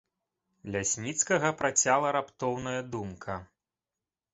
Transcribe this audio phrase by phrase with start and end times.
[0.75, 3.41] Лясніцкага працяла раптоўная думка.